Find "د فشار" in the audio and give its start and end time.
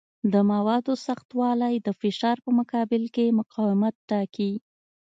1.81-2.35